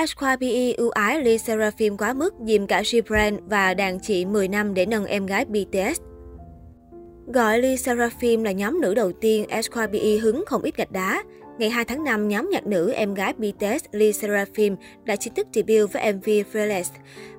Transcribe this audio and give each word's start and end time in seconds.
Ashqua 0.00 0.36
PE 0.40 0.74
ưu 0.76 0.90
ái 0.90 1.24
Lee 1.24 1.38
Seraphim 1.38 1.96
quá 1.96 2.12
mức, 2.12 2.34
dìm 2.46 2.66
cả 2.66 2.82
Gibran 2.84 3.48
và 3.48 3.74
đàn 3.74 4.00
chị 4.00 4.24
10 4.24 4.48
năm 4.48 4.74
để 4.74 4.86
nâng 4.86 5.06
em 5.06 5.26
gái 5.26 5.44
BTS. 5.44 6.00
Gọi 7.26 7.58
Lee 7.58 7.76
Seraphim 7.76 8.44
là 8.44 8.52
nhóm 8.52 8.80
nữ 8.80 8.94
đầu 8.94 9.12
tiên, 9.12 9.44
Ashqua 9.48 9.92
PE 9.92 10.18
hứng 10.22 10.44
không 10.46 10.62
ít 10.62 10.76
gạch 10.76 10.92
đá. 10.92 11.22
Ngày 11.60 11.70
2 11.70 11.84
tháng 11.84 12.04
5, 12.04 12.28
nhóm 12.28 12.48
nhạc 12.50 12.66
nữ 12.66 12.92
em 12.92 13.14
gái 13.14 13.32
BTS 13.32 13.84
Lee 13.92 14.12
Seraphim 14.12 14.76
đã 15.04 15.16
chính 15.16 15.34
thức 15.34 15.46
debut 15.52 15.92
với 15.92 16.12
MV 16.12 16.28
Fearless. 16.52 16.90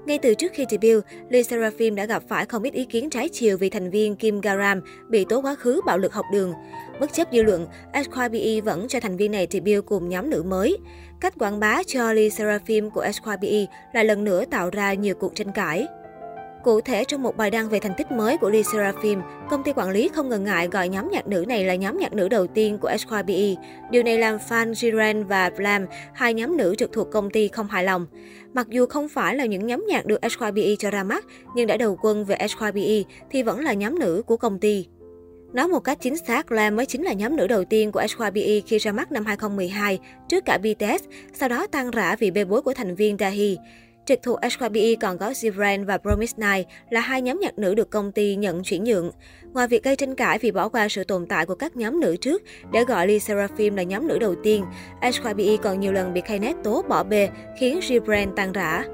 Ngay 0.05 0.17
từ 0.17 0.33
trước 0.33 0.51
khi 0.53 0.65
debut, 0.69 1.03
Lee 1.29 1.43
Seraphim 1.43 1.95
đã 1.95 2.05
gặp 2.05 2.23
phải 2.27 2.45
không 2.45 2.63
ít 2.63 2.73
ý 2.73 2.85
kiến 2.85 3.09
trái 3.09 3.29
chiều 3.29 3.57
vì 3.57 3.69
thành 3.69 3.89
viên 3.89 4.15
Kim 4.15 4.41
Garam 4.41 4.81
bị 5.09 5.25
tố 5.29 5.41
quá 5.41 5.55
khứ 5.55 5.81
bạo 5.85 5.97
lực 5.97 6.13
học 6.13 6.25
đường. 6.31 6.53
Bất 6.99 7.13
chấp 7.13 7.27
dư 7.31 7.43
luận, 7.43 7.67
SYBE 7.93 8.61
vẫn 8.61 8.87
cho 8.87 8.99
thành 8.99 9.17
viên 9.17 9.31
này 9.31 9.47
debut 9.51 9.85
cùng 9.85 10.09
nhóm 10.09 10.29
nữ 10.29 10.43
mới. 10.43 10.77
Cách 11.19 11.33
quảng 11.39 11.59
bá 11.59 11.83
cho 11.87 12.13
Lee 12.13 12.29
Seraphim 12.29 12.89
của 12.89 13.05
SYBE 13.11 13.65
lại 13.93 14.05
lần 14.05 14.23
nữa 14.23 14.43
tạo 14.51 14.69
ra 14.69 14.93
nhiều 14.93 15.15
cuộc 15.15 15.35
tranh 15.35 15.51
cãi. 15.51 15.87
Cụ 16.63 16.81
thể, 16.81 17.03
trong 17.03 17.23
một 17.23 17.37
bài 17.37 17.51
đăng 17.51 17.69
về 17.69 17.79
thành 17.79 17.93
tích 17.97 18.11
mới 18.11 18.37
của 18.37 18.49
Lee 18.49 18.63
Seraphim, 18.63 19.21
công 19.49 19.63
ty 19.63 19.73
quản 19.73 19.89
lý 19.89 20.09
không 20.13 20.29
ngần 20.29 20.43
ngại 20.43 20.67
gọi 20.67 20.89
nhóm 20.89 21.09
nhạc 21.11 21.27
nữ 21.27 21.45
này 21.47 21.65
là 21.65 21.75
nhóm 21.75 21.97
nhạc 21.97 22.13
nữ 22.13 22.27
đầu 22.29 22.47
tiên 22.47 22.77
của 22.77 22.91
SYBE. 22.97 23.61
Điều 23.91 24.03
này 24.03 24.17
làm 24.17 24.37
fan 24.49 24.71
Jiren 24.71 25.25
và 25.25 25.49
Blam, 25.57 25.85
hai 26.13 26.33
nhóm 26.33 26.57
nữ 26.57 26.75
trực 26.77 26.91
thuộc 26.93 27.11
công 27.11 27.29
ty 27.29 27.47
không 27.47 27.67
hài 27.67 27.83
lòng. 27.83 28.07
Mặc 28.53 28.67
dù 28.69 28.85
không 28.85 29.09
phải 29.09 29.35
là 29.35 29.45
những 29.45 29.67
nhóm 29.67 29.85
nhạc 29.87 30.05
được 30.05 30.19
SYBE 30.21 30.75
cho 30.79 30.91
ra 30.91 31.03
mắt, 31.03 31.25
nhưng 31.55 31.67
đã 31.67 31.77
đầu 31.77 31.97
quân 32.01 32.25
về 32.25 32.37
SYBE 32.49 33.03
thì 33.31 33.43
vẫn 33.43 33.59
là 33.59 33.73
nhóm 33.73 33.99
nữ 33.99 34.23
của 34.25 34.37
công 34.37 34.59
ty. 34.59 34.87
Nói 35.53 35.67
một 35.67 35.79
cách 35.79 35.97
chính 36.01 36.17
xác, 36.17 36.47
Glam 36.47 36.75
mới 36.75 36.85
chính 36.85 37.03
là 37.03 37.13
nhóm 37.13 37.35
nữ 37.35 37.47
đầu 37.47 37.65
tiên 37.65 37.91
của 37.91 38.03
SYBE 38.07 38.59
khi 38.67 38.77
ra 38.77 38.91
mắt 38.91 39.11
năm 39.11 39.25
2012, 39.25 39.99
trước 40.29 40.45
cả 40.45 40.57
BTS, 40.57 41.03
sau 41.33 41.49
đó 41.49 41.67
tan 41.67 41.91
rã 41.91 42.15
vì 42.15 42.31
bê 42.31 42.45
bối 42.45 42.61
của 42.61 42.73
thành 42.73 42.95
viên 42.95 43.17
Dahi. 43.19 43.57
Trực 44.05 44.19
thuộc 44.23 44.39
SYBE 44.51 44.95
còn 45.01 45.17
có 45.17 45.29
Zivran 45.29 45.85
và 45.85 45.97
Promise 45.97 46.37
Night 46.37 46.67
là 46.89 46.99
hai 46.99 47.21
nhóm 47.21 47.39
nhạc 47.39 47.59
nữ 47.59 47.75
được 47.75 47.89
công 47.89 48.11
ty 48.11 48.35
nhận 48.35 48.63
chuyển 48.63 48.83
nhượng. 48.83 49.11
Ngoài 49.53 49.67
việc 49.67 49.83
gây 49.83 49.95
tranh 49.95 50.15
cãi 50.15 50.39
vì 50.39 50.51
bỏ 50.51 50.69
qua 50.69 50.89
sự 50.89 51.03
tồn 51.03 51.25
tại 51.25 51.45
của 51.45 51.55
các 51.55 51.75
nhóm 51.75 51.99
nữ 51.99 52.15
trước 52.21 52.41
để 52.71 52.83
gọi 52.83 53.07
Lee 53.07 53.19
Seraphim 53.19 53.75
là 53.75 53.83
nhóm 53.83 54.07
nữ 54.07 54.19
đầu 54.19 54.35
tiên, 54.43 54.65
SYBE 55.13 55.57
còn 55.57 55.79
nhiều 55.79 55.91
lần 55.91 56.13
bị 56.13 56.21
Kainet 56.21 56.55
tố 56.63 56.81
bỏ 56.89 57.03
bê 57.03 57.29
khiến 57.59 57.79
Zivran 57.79 58.33
tan 58.35 58.51
rã. 58.51 58.85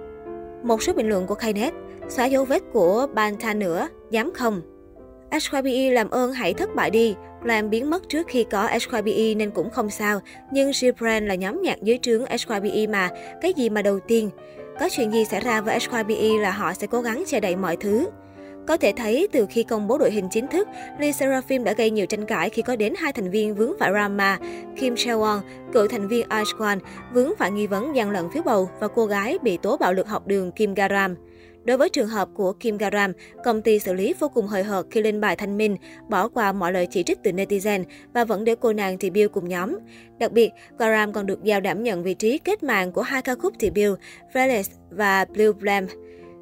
Một 0.64 0.84
số 0.84 0.94
bình 0.94 1.10
luận 1.10 1.28
của 1.28 1.36
Kainet 1.36 1.74
xóa 2.10 2.26
dấu 2.26 2.46
vết 2.46 2.64
của 2.74 3.08
Banta 3.14 3.54
nữa, 3.54 3.88
dám 4.12 4.32
không? 4.34 4.62
SYBE 5.42 5.92
làm 5.92 6.10
ơn 6.10 6.34
hãy 6.34 6.54
thất 6.54 6.76
bại 6.76 6.90
đi. 6.90 7.16
Làm 7.44 7.70
biến 7.70 7.90
mất 7.90 8.10
trước 8.10 8.28
khi 8.28 8.44
có 8.44 8.70
SYBE 8.80 9.34
nên 9.36 9.52
cũng 9.52 9.70
không 9.70 9.90
sao. 9.90 10.22
Nhưng 10.52 10.72
Gibran 10.74 11.28
là 11.28 11.36
nhóm 11.36 11.62
nhạc 11.62 11.82
dưới 11.82 12.00
trướng 12.02 12.26
SYBE 12.38 12.88
mà, 12.88 13.10
cái 13.42 13.54
gì 13.54 13.70
mà 13.70 13.82
đầu 13.82 14.00
tiên. 14.00 14.30
Có 14.80 14.90
chuyện 14.92 15.12
gì 15.12 15.26
xảy 15.26 15.42
ra 15.42 15.62
với 15.62 15.80
HYBE 15.80 16.42
là 16.42 16.52
họ 16.52 16.74
sẽ 16.74 16.88
cố 16.88 17.02
gắng 17.02 17.24
che 17.28 17.40
đậy 17.40 17.56
mọi 17.56 17.78
thứ. 17.78 18.10
Có 18.68 18.78
thể 18.78 18.94
thấy, 18.98 19.28
từ 19.32 19.46
khi 19.50 19.64
công 19.64 19.88
bố 19.88 19.98
đội 19.98 20.12
hình 20.12 20.30
chính 20.32 20.48
thức, 20.48 20.68
Lee 21.00 21.12
Seraphim 21.12 21.64
đã 21.64 21.74
gây 21.74 21.92
nhiều 21.92 22.06
tranh 22.06 22.26
cãi 22.26 22.50
khi 22.50 22.62
có 22.62 22.76
đến 22.76 22.94
hai 22.98 23.14
thành 23.14 23.32
viên 23.32 23.56
vướng 23.56 23.74
phải 23.80 23.92
drama, 23.92 24.40
Kim 24.80 24.94
Sewon, 24.94 25.40
cựu 25.74 25.88
thành 25.88 26.08
viên 26.08 26.28
Ice 26.30 26.82
vướng 27.14 27.34
phải 27.38 27.52
nghi 27.52 27.68
vấn 27.68 27.96
gian 27.96 28.10
lận 28.10 28.30
phiếu 28.34 28.44
bầu 28.44 28.70
và 28.80 28.88
cô 28.88 29.06
gái 29.06 29.38
bị 29.42 29.58
tố 29.58 29.78
bạo 29.78 29.94
lực 29.94 30.08
học 30.08 30.28
đường 30.28 30.52
Kim 30.52 30.74
Garam. 30.74 31.16
Đối 31.68 31.78
với 31.78 31.90
trường 31.90 32.08
hợp 32.08 32.30
của 32.34 32.54
Kim 32.54 32.78
Garam, 32.78 33.12
công 33.44 33.62
ty 33.62 33.80
xử 33.80 33.94
lý 33.94 34.14
vô 34.20 34.30
cùng 34.30 34.48
hời 34.48 34.64
hợt 34.64 34.86
khi 34.92 35.02
lên 35.02 35.22
bài 35.22 35.36
thanh 35.36 35.58
minh, 35.58 35.78
bỏ 36.10 36.28
qua 36.28 36.52
mọi 36.52 36.72
lời 36.72 36.88
chỉ 36.92 37.04
trích 37.04 37.24
từ 37.24 37.32
netizen 37.32 37.84
và 38.14 38.26
vẫn 38.26 38.44
để 38.44 38.56
cô 38.60 38.74
nàng 38.74 38.98
debut 39.02 39.32
cùng 39.32 39.50
nhóm. 39.50 39.78
Đặc 40.20 40.32
biệt, 40.32 40.52
Garam 40.80 41.14
còn 41.14 41.26
được 41.26 41.44
giao 41.44 41.62
đảm 41.62 41.84
nhận 41.84 42.04
vị 42.04 42.14
trí 42.14 42.38
kết 42.38 42.64
mạng 42.64 42.92
của 42.92 43.02
hai 43.02 43.22
ca 43.22 43.36
khúc 43.36 43.54
debut, 43.60 44.00
Fearless 44.34 44.64
và 44.90 45.26
Blue 45.26 45.52
Blam. 45.52 45.88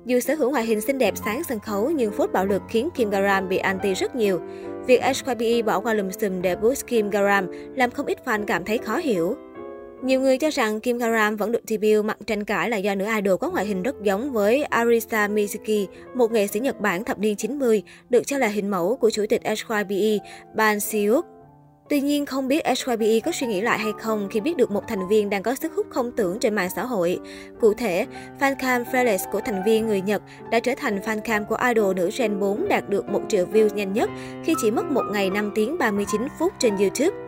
Dù 0.05 0.19
sở 0.19 0.35
hữu 0.35 0.51
ngoại 0.51 0.65
hình 0.65 0.81
xinh 0.81 0.97
đẹp 0.97 1.13
sáng 1.25 1.43
sân 1.43 1.59
khấu 1.59 1.89
nhưng 1.89 2.11
phốt 2.11 2.31
bạo 2.31 2.45
lực 2.45 2.61
khiến 2.69 2.89
Kim 2.95 3.09
Garam 3.09 3.49
bị 3.49 3.57
anti 3.57 3.93
rất 3.93 4.15
nhiều. 4.15 4.41
Việc 4.87 5.01
HYBE 5.03 5.61
bỏ 5.61 5.79
qua 5.79 5.93
lùm 5.93 6.09
xùm 6.09 6.41
để 6.41 6.55
boost 6.55 6.87
Kim 6.87 7.09
Garam 7.09 7.47
làm 7.75 7.91
không 7.91 8.05
ít 8.05 8.17
fan 8.25 8.45
cảm 8.45 8.65
thấy 8.65 8.77
khó 8.77 8.97
hiểu. 8.97 9.35
Nhiều 10.05 10.21
người 10.21 10.37
cho 10.37 10.49
rằng 10.49 10.79
Kim 10.79 10.99
Karam 10.99 11.37
vẫn 11.37 11.51
được 11.51 11.61
debut 11.67 12.05
mặt 12.05 12.17
tranh 12.27 12.43
cãi 12.43 12.69
là 12.69 12.77
do 12.77 12.95
nữ 12.95 13.05
idol 13.15 13.37
có 13.39 13.51
ngoại 13.51 13.65
hình 13.65 13.83
rất 13.83 13.95
giống 14.03 14.31
với 14.31 14.63
Arisa 14.63 15.27
Mizuki, 15.27 15.85
một 16.15 16.31
nghệ 16.31 16.47
sĩ 16.47 16.59
Nhật 16.59 16.79
Bản 16.79 17.03
thập 17.03 17.19
niên 17.19 17.35
90, 17.35 17.83
được 18.09 18.27
cho 18.27 18.37
là 18.37 18.47
hình 18.47 18.69
mẫu 18.69 18.95
của 18.95 19.09
chủ 19.09 19.25
tịch 19.29 19.41
SYBE 19.57 20.17
Ban 20.55 20.79
Siuk. 20.79 21.25
Tuy 21.89 22.01
nhiên, 22.01 22.25
không 22.25 22.47
biết 22.47 22.63
SYBE 22.77 23.19
có 23.19 23.31
suy 23.31 23.47
nghĩ 23.47 23.61
lại 23.61 23.79
hay 23.79 23.91
không 23.99 24.27
khi 24.31 24.39
biết 24.39 24.57
được 24.57 24.71
một 24.71 24.83
thành 24.87 25.07
viên 25.07 25.29
đang 25.29 25.43
có 25.43 25.55
sức 25.55 25.71
hút 25.75 25.87
không 25.89 26.11
tưởng 26.11 26.39
trên 26.39 26.55
mạng 26.55 26.69
xã 26.75 26.85
hội. 26.85 27.19
Cụ 27.61 27.73
thể, 27.73 28.05
fancam 28.39 28.83
Fearless 28.83 29.31
của 29.31 29.41
thành 29.45 29.63
viên 29.65 29.87
người 29.87 30.01
Nhật 30.01 30.21
đã 30.51 30.59
trở 30.59 30.73
thành 30.77 30.99
fancam 30.99 31.45
của 31.45 31.57
idol 31.67 31.95
nữ 31.95 32.09
Gen 32.17 32.39
4 32.39 32.67
đạt 32.67 32.89
được 32.89 33.09
1 33.09 33.21
triệu 33.29 33.45
views 33.45 33.75
nhanh 33.75 33.93
nhất 33.93 34.09
khi 34.43 34.53
chỉ 34.61 34.71
mất 34.71 34.85
1 34.85 35.01
ngày 35.13 35.29
5 35.29 35.51
tiếng 35.55 35.77
39 35.77 36.27
phút 36.39 36.53
trên 36.59 36.77
YouTube. 36.77 37.24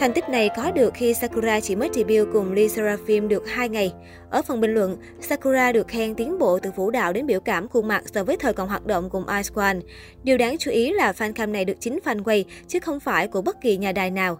Thành 0.00 0.12
tích 0.12 0.28
này 0.28 0.50
có 0.56 0.70
được 0.70 0.94
khi 0.94 1.14
Sakura 1.14 1.60
chỉ 1.60 1.76
mới 1.76 1.90
debut 1.92 2.28
cùng 2.32 2.52
Lee 2.52 2.68
Seraphim 2.68 3.28
được 3.28 3.48
2 3.48 3.68
ngày. 3.68 3.92
Ở 4.30 4.42
phần 4.42 4.60
bình 4.60 4.74
luận, 4.74 4.96
Sakura 5.20 5.72
được 5.72 5.88
khen 5.88 6.14
tiến 6.14 6.38
bộ 6.38 6.58
từ 6.58 6.70
vũ 6.76 6.90
đạo 6.90 7.12
đến 7.12 7.26
biểu 7.26 7.40
cảm 7.40 7.68
khuôn 7.68 7.88
mặt 7.88 8.02
so 8.14 8.24
với 8.24 8.36
thời 8.36 8.52
còn 8.52 8.68
hoạt 8.68 8.86
động 8.86 9.10
cùng 9.10 9.26
Ice 9.28 9.50
One. 9.54 9.76
Điều 10.22 10.38
đáng 10.38 10.58
chú 10.58 10.70
ý 10.70 10.92
là 10.92 11.12
fan 11.12 11.32
cam 11.32 11.52
này 11.52 11.64
được 11.64 11.74
chính 11.80 11.98
fan 12.04 12.22
quay, 12.22 12.44
chứ 12.68 12.80
không 12.80 13.00
phải 13.00 13.28
của 13.28 13.42
bất 13.42 13.60
kỳ 13.60 13.76
nhà 13.76 13.92
đài 13.92 14.10
nào. 14.10 14.38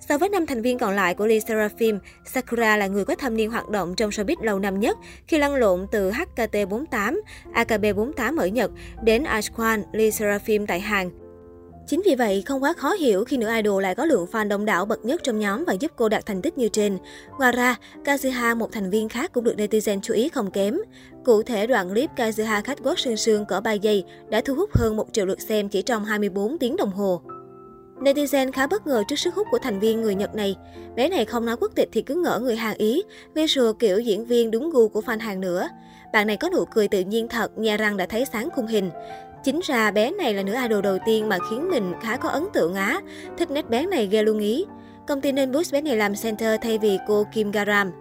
So 0.00 0.18
với 0.18 0.28
năm 0.28 0.46
thành 0.46 0.62
viên 0.62 0.78
còn 0.78 0.94
lại 0.94 1.14
của 1.14 1.26
Lee 1.26 1.40
Seraphim, 1.40 1.98
Sakura 2.24 2.76
là 2.76 2.86
người 2.86 3.04
có 3.04 3.14
thâm 3.14 3.36
niên 3.36 3.50
hoạt 3.50 3.68
động 3.68 3.94
trong 3.96 4.10
showbiz 4.10 4.36
lâu 4.42 4.58
năm 4.58 4.80
nhất 4.80 4.98
khi 5.26 5.38
lăn 5.38 5.54
lộn 5.54 5.86
từ 5.92 6.10
HKT48, 6.10 7.20
AKB48 7.54 8.38
ở 8.38 8.46
Nhật 8.46 8.70
đến 9.02 9.24
Ice 9.24 9.48
One, 9.56 9.80
Lee 9.92 10.10
Seraphim 10.10 10.66
tại 10.66 10.80
Hàn. 10.80 11.25
Chính 11.86 12.02
vì 12.04 12.14
vậy, 12.14 12.42
không 12.46 12.62
quá 12.62 12.72
khó 12.72 12.92
hiểu 12.92 13.24
khi 13.24 13.36
nữ 13.36 13.48
idol 13.56 13.82
lại 13.82 13.94
có 13.94 14.04
lượng 14.04 14.26
fan 14.32 14.48
đông 14.48 14.64
đảo 14.64 14.86
bậc 14.86 15.04
nhất 15.04 15.20
trong 15.24 15.38
nhóm 15.38 15.64
và 15.64 15.72
giúp 15.72 15.92
cô 15.96 16.08
đạt 16.08 16.26
thành 16.26 16.42
tích 16.42 16.58
như 16.58 16.68
trên. 16.68 16.98
Ngoài 17.38 17.52
ra, 17.52 17.76
Kazuha, 18.04 18.56
một 18.56 18.72
thành 18.72 18.90
viên 18.90 19.08
khác 19.08 19.32
cũng 19.32 19.44
được 19.44 19.54
netizen 19.56 20.00
chú 20.00 20.14
ý 20.14 20.28
không 20.28 20.50
kém. 20.50 20.78
Cụ 21.24 21.42
thể, 21.42 21.66
đoạn 21.66 21.88
clip 21.88 22.10
Kazuha 22.16 22.62
khách 22.62 22.78
quốc 22.82 22.98
sương 22.98 23.16
sương 23.16 23.46
cỡ 23.46 23.60
3 23.60 23.72
giây 23.72 24.04
đã 24.28 24.40
thu 24.40 24.54
hút 24.54 24.70
hơn 24.72 24.96
1 24.96 25.06
triệu 25.12 25.26
lượt 25.26 25.40
xem 25.40 25.68
chỉ 25.68 25.82
trong 25.82 26.04
24 26.04 26.58
tiếng 26.58 26.76
đồng 26.76 26.92
hồ. 26.92 27.20
Netizen 28.00 28.52
khá 28.52 28.66
bất 28.66 28.86
ngờ 28.86 29.02
trước 29.08 29.16
sức 29.16 29.34
hút 29.34 29.46
của 29.50 29.58
thành 29.58 29.80
viên 29.80 30.02
người 30.02 30.14
Nhật 30.14 30.34
này. 30.34 30.56
Bé 30.96 31.08
này 31.08 31.24
không 31.24 31.46
nói 31.46 31.56
quốc 31.56 31.72
tịch 31.74 31.88
thì 31.92 32.02
cứ 32.02 32.14
ngỡ 32.14 32.38
người 32.38 32.56
Hàn 32.56 32.76
Ý, 32.76 33.02
visual 33.34 33.70
kiểu 33.78 33.98
diễn 33.98 34.24
viên 34.24 34.50
đúng 34.50 34.70
gu 34.70 34.88
của 34.88 35.00
fan 35.00 35.20
Hàn 35.20 35.40
nữa. 35.40 35.68
Bạn 36.12 36.26
này 36.26 36.36
có 36.36 36.50
nụ 36.50 36.64
cười 36.64 36.88
tự 36.88 37.00
nhiên 37.00 37.28
thật, 37.28 37.58
nhà 37.58 37.76
răng 37.76 37.96
đã 37.96 38.06
thấy 38.06 38.24
sáng 38.32 38.48
khung 38.54 38.66
hình. 38.66 38.90
Chính 39.46 39.60
ra 39.62 39.90
bé 39.90 40.10
này 40.10 40.34
là 40.34 40.42
nữ 40.42 40.54
idol 40.62 40.82
đầu 40.82 40.98
tiên 41.06 41.28
mà 41.28 41.38
khiến 41.50 41.68
mình 41.70 41.92
khá 42.02 42.16
có 42.16 42.28
ấn 42.28 42.46
tượng 42.52 42.74
á. 42.74 43.00
Thích 43.38 43.50
nét 43.50 43.70
bé 43.70 43.86
này 43.86 44.06
ghê 44.06 44.22
luôn 44.22 44.38
ý. 44.38 44.64
Công 45.06 45.20
ty 45.20 45.32
nên 45.32 45.52
boost 45.52 45.72
bé 45.72 45.80
này 45.80 45.96
làm 45.96 46.14
center 46.22 46.60
thay 46.62 46.78
vì 46.78 46.98
cô 47.08 47.26
Kim 47.32 47.50
Garam. 47.50 47.92